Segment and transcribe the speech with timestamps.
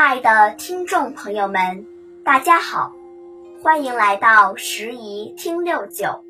[0.00, 1.86] 亲爱的听众朋友们，
[2.24, 2.90] 大家好，
[3.62, 6.24] 欢迎来到十宜听六九。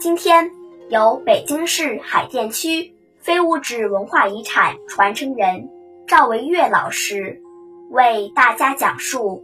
[0.00, 0.52] 今天
[0.88, 5.68] 由北京市海淀区非物质文化遗产传承人
[6.06, 7.42] 赵维月老师
[7.90, 9.42] 为大家讲述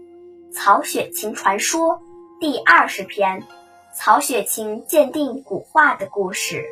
[0.54, 1.94] 《曹雪芹传说》
[2.38, 3.40] 第二十篇
[3.92, 6.62] 《曹雪芹鉴定古画的故事》。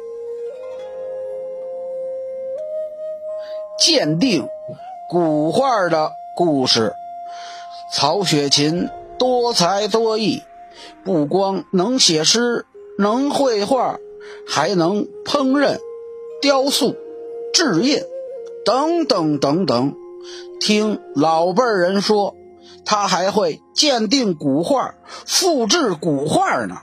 [3.77, 4.49] 鉴定
[5.11, 6.13] 古画的。
[6.37, 6.93] 故事：
[7.91, 10.43] 曹雪芹多才多艺，
[11.03, 12.67] 不光能写诗、
[12.99, 13.97] 能绘画，
[14.47, 15.79] 还能烹饪、
[16.43, 16.95] 雕塑、
[17.55, 18.03] 制印
[18.67, 19.95] 等等等等。
[20.61, 22.35] 听老辈人说，
[22.85, 26.83] 他还会鉴定古画、复制古画呢。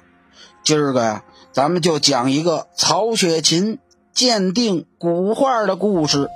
[0.64, 3.78] 今儿个呀，咱们就讲一个曹雪芹
[4.16, 6.28] 鉴定古画的故事。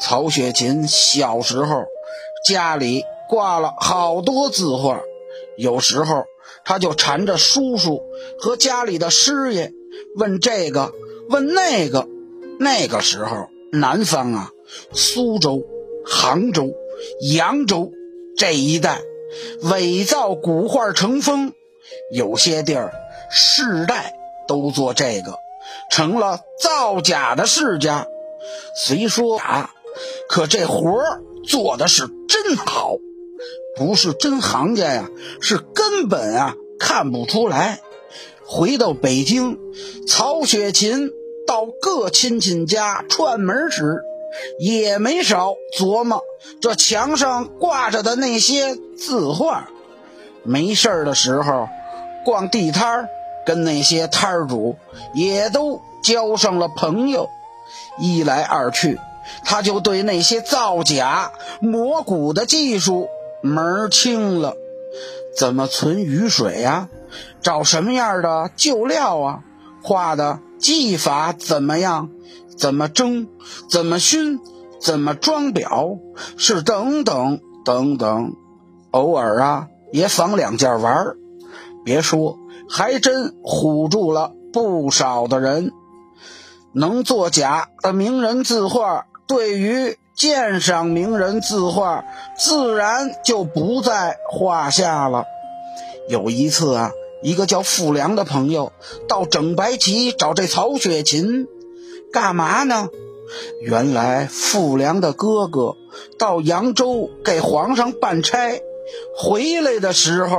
[0.00, 1.84] 曹雪芹小时候。
[2.48, 5.00] 家里挂了好多字画，
[5.58, 6.24] 有时候
[6.64, 8.02] 他就缠着叔叔
[8.38, 9.72] 和家里的师爷
[10.16, 10.92] 问这个
[11.28, 12.06] 问那个。
[12.58, 14.50] 那个时候，南方啊，
[14.92, 15.62] 苏州、
[16.04, 16.74] 杭州、
[17.34, 17.90] 扬州
[18.36, 19.00] 这一带
[19.62, 21.54] 伪造古画成风，
[22.12, 22.92] 有些地儿
[23.30, 24.12] 世代
[24.46, 25.38] 都做这个，
[25.90, 28.06] 成了造假的世家。
[28.76, 29.70] 虽说假，
[30.28, 31.22] 可这活儿。
[31.42, 32.06] 做的是
[32.56, 32.96] 好，
[33.76, 35.08] 不是真行家呀，
[35.40, 37.80] 是根本啊看不出来。
[38.44, 39.58] 回到北京，
[40.08, 41.10] 曹雪芹
[41.46, 44.02] 到各亲戚家串门时，
[44.58, 46.22] 也没少琢磨
[46.60, 49.68] 这墙上挂着的那些字画。
[50.42, 51.68] 没事的时候，
[52.24, 53.08] 逛地摊
[53.46, 54.76] 跟那些摊主
[55.14, 57.28] 也都交上了朋友。
[58.00, 58.98] 一来二去。
[59.44, 63.08] 他就对那些造假、磨骨的技术
[63.42, 64.56] 门儿清了，
[65.36, 66.88] 怎么存雨水呀？
[67.42, 69.40] 找什么样的旧料啊？
[69.82, 72.10] 画的技法怎么样？
[72.56, 73.28] 怎么蒸？
[73.70, 74.40] 怎么熏？
[74.80, 75.98] 怎么装裱？
[76.36, 78.34] 是等等等等。
[78.90, 81.16] 偶尔啊，也仿两件玩儿。
[81.84, 85.72] 别说，还真唬住了不少的人。
[86.72, 89.06] 能作假的名人字画。
[89.30, 92.04] 对于鉴赏名人字画，
[92.36, 95.24] 自然就不在话下了。
[96.08, 96.90] 有一次啊，
[97.22, 98.72] 一个叫傅良的朋友
[99.06, 101.46] 到整白旗找这曹雪芹，
[102.12, 102.88] 干嘛呢？
[103.62, 105.76] 原来傅良的哥哥
[106.18, 108.60] 到扬州给皇上办差，
[109.16, 110.36] 回来的时候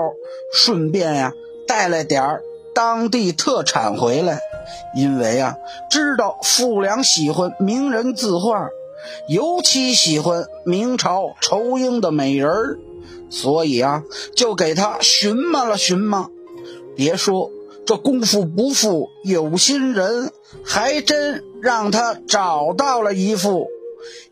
[0.53, 1.31] 顺便呀
[1.65, 2.43] 带了点儿
[2.75, 4.41] 当地特产回来，
[4.97, 5.55] 因为啊
[5.89, 8.67] 知道傅良喜欢名人字画。
[9.27, 12.79] 尤其喜欢明朝仇英的美人儿，
[13.29, 14.03] 所以啊，
[14.35, 16.29] 就给他寻摸了寻摸。
[16.95, 17.51] 别说
[17.85, 20.31] 这功夫不负有心人，
[20.63, 23.67] 还真让他找到了一幅。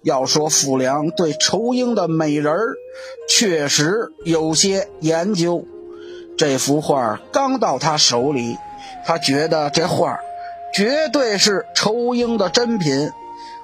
[0.01, 2.75] 要说傅良对仇英的美人儿
[3.27, 5.65] 确实有些研究，
[6.37, 8.57] 这幅画刚到他手里，
[9.05, 10.17] 他觉得这画
[10.73, 13.11] 绝对是仇英的真品。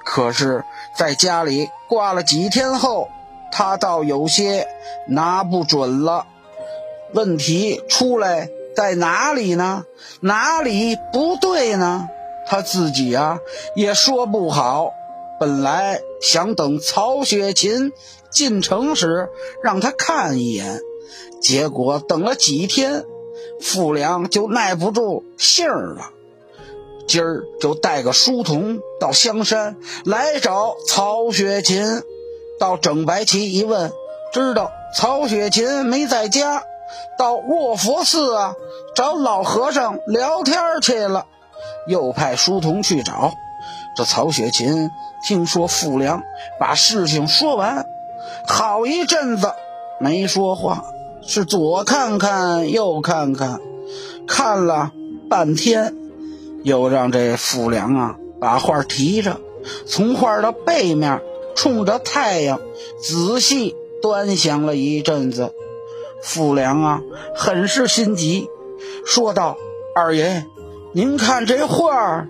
[0.06, 0.64] 可是，
[0.96, 3.08] 在家里挂了几天后，
[3.50, 4.68] 他倒有些
[5.08, 6.26] 拿不准了。
[7.12, 9.84] 问题出来在哪里呢？
[10.20, 12.08] 哪里不对呢？
[12.46, 13.40] 他自己啊
[13.74, 14.92] 也说不好。
[15.40, 17.92] 本来想等曹雪芹
[18.30, 19.28] 进城时
[19.62, 20.80] 让他看一眼，
[21.42, 23.04] 结果等了几天，
[23.60, 26.10] 傅良就耐不住性儿了。
[27.06, 32.02] 今儿就带个书童到香山来找曹雪芹，
[32.58, 33.92] 到整白旗一问，
[34.32, 36.62] 知道曹雪芹没在家，
[37.16, 38.56] 到卧佛寺啊
[38.94, 41.26] 找老和尚聊天去了。
[41.86, 43.32] 又派书童去找，
[43.96, 44.90] 这曹雪芹
[45.26, 46.22] 听说傅良
[46.58, 47.86] 把事情说完，
[48.48, 49.52] 好一阵子
[50.00, 50.84] 没说话，
[51.22, 53.60] 是左看看右看看，
[54.26, 54.90] 看了
[55.30, 55.94] 半天。
[56.62, 59.40] 又让这傅良啊把画提着，
[59.86, 61.22] 从画的背面
[61.54, 62.60] 冲着太阳
[63.00, 65.54] 仔细端详了一阵子。
[66.22, 67.00] 傅良啊
[67.34, 68.48] 很是心急，
[69.04, 69.56] 说道
[69.94, 70.44] ：“二爷，
[70.92, 72.26] 您看这画。”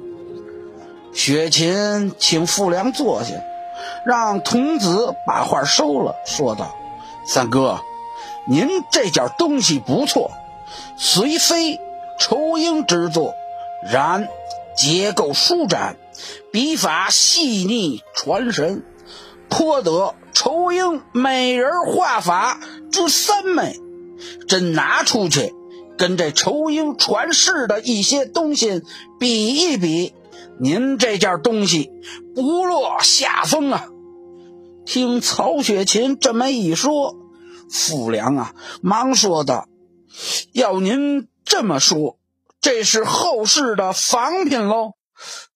[1.14, 3.34] 雪琴请傅良坐下，
[4.05, 6.75] 让童子把画收了，说道
[7.26, 7.81] ：“三哥，
[8.46, 10.31] 您这件东西不错，
[10.99, 11.81] 虽非
[12.19, 13.32] 仇英之作。”
[13.92, 14.28] 然
[14.76, 15.96] 结构舒展，
[16.52, 18.84] 笔法细腻传神，
[19.48, 22.60] 颇得仇英美人画法
[22.90, 23.78] 之三美，
[24.48, 25.54] 真拿出去
[25.96, 28.82] 跟这仇英传世的一些东西
[29.18, 30.14] 比一比，
[30.60, 31.90] 您这件东西
[32.34, 33.88] 不落下风啊！
[34.84, 37.16] 听曹雪芹这么一说，
[37.70, 39.68] 傅良啊，忙说道
[40.52, 42.18] ：“要您这么说，
[42.66, 44.94] 这是后世的仿品喽。”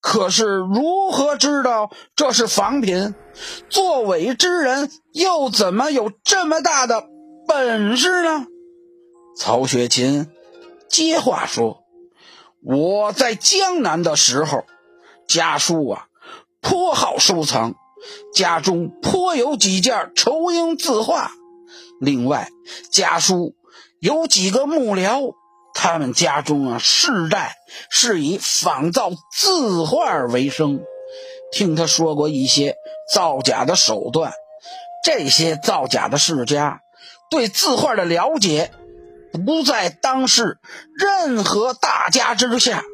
[0.01, 3.17] 可是如何知道这是仿品？
[3.69, 7.09] 作伪之人又怎么有这么大的
[7.49, 8.47] 本事呢？
[9.37, 10.29] 曹雪芹
[10.89, 11.83] 接话说
[12.62, 14.65] ：“我在江南的时候，
[15.27, 16.07] 家书啊
[16.61, 17.75] 颇好收藏，
[18.33, 21.33] 家中颇有几件仇英字画。
[22.01, 22.49] 另外，
[22.93, 23.57] 家书
[23.99, 25.35] 有几个幕僚。”
[25.82, 27.56] 他们家中啊，世代
[27.88, 30.82] 是以仿造字画为生。
[31.53, 32.77] 听他说过一些
[33.15, 34.35] 造假的手段，
[35.03, 36.82] 这些造假的世家
[37.31, 38.71] 对字画的了解
[39.47, 40.59] 不在当世
[40.99, 42.85] 任何大家之下。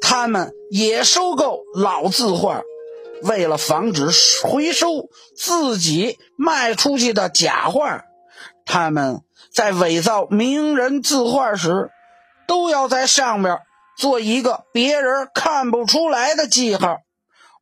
[0.00, 2.62] 他们也收购老字画，
[3.24, 4.08] 为了防止
[4.42, 8.04] 回收自己卖出去的假画，
[8.64, 9.20] 他们
[9.54, 11.90] 在伪造名人字画时。
[12.52, 13.60] 都要在上面
[13.96, 16.98] 做一个别人看不出来的记号。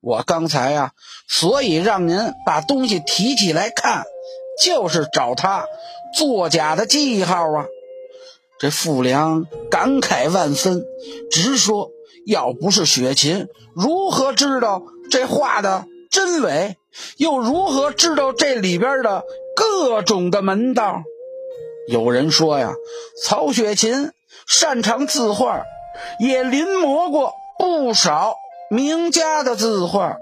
[0.00, 0.90] 我刚才呀，
[1.28, 4.02] 所以让您把东西提起来看，
[4.60, 5.64] 就是找他
[6.12, 7.66] 作假的记号啊。
[8.58, 10.84] 这傅良感慨万分，
[11.31, 11.92] 直说：
[12.26, 13.46] 要不是雪琴，
[13.76, 16.76] 如何知道这画的真伪？
[17.16, 19.22] 又如何知道这里边的
[19.54, 21.04] 各种的门道？
[21.87, 22.72] 有人说呀，
[23.22, 24.10] 曹雪芹。
[24.47, 25.65] 擅长字画，
[26.19, 28.37] 也临摹过不少
[28.71, 30.17] 名家的字画。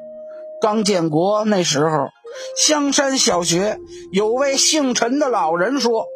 [0.60, 2.08] 刚建国那时候，
[2.56, 3.78] 香山小学
[4.12, 6.06] 有位姓陈的老人说，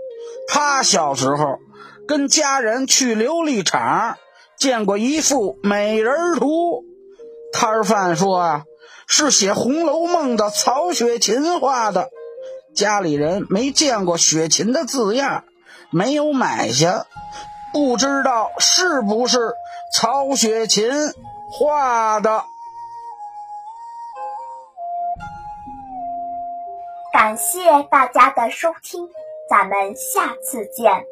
[0.49, 1.59] 他小时候
[2.09, 4.17] 跟家人去琉璃厂
[4.59, 6.85] 见过一幅美人图。
[7.53, 8.65] 摊贩说啊，
[9.06, 12.09] 是写《红楼梦》的曹雪芹画的。
[12.75, 15.45] 家里人没见过雪芹的字样，
[15.91, 17.06] 没有买下。
[17.73, 19.55] 不知道是不是
[19.93, 20.91] 曹雪芹
[21.51, 22.45] 画的？
[27.13, 29.09] 感谢大家的收听，
[29.49, 31.05] 咱们下次见。